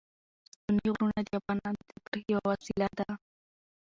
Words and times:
ستوني 0.51 0.87
غرونه 0.93 1.19
د 1.25 1.29
افغانانو 1.39 1.79
د 1.83 1.89
تفریح 1.93 2.25
یوه 2.33 2.43
وسیله 2.51 2.89
ده. 2.97 3.05